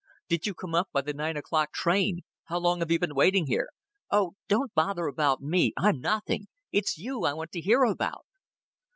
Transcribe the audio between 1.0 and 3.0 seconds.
the nine o'clock train? How long have you